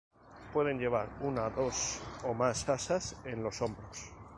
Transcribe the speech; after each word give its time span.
Puede 0.51 0.73
llevar 0.73 1.09
una, 1.19 1.47
dos 1.51 1.99
o 2.23 2.33
más 2.33 2.67
asas 2.69 3.15
en 3.23 3.43
los 3.43 3.61
hombros. 3.61 4.09